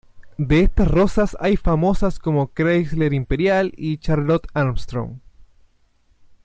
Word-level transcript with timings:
De 0.39 0.61
estas 0.61 0.87
rosas 0.89 1.37
hay 1.39 1.57
famosas 1.57 2.17
como 2.17 2.47
'Chrysler 2.55 3.13
Imperial' 3.13 3.71
y 3.77 3.99
'Charlotte 3.99 4.47
Armstrong'. 4.55 5.21